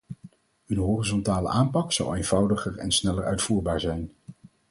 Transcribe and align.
Een 0.67 0.77
horizontale 0.77 1.47
aanpak 1.49 1.91
zou 1.91 2.17
eenvoudiger 2.17 2.77
en 2.77 2.91
sneller 2.91 3.25
uitvoerbaar 3.25 3.79
zijn. 3.79 4.11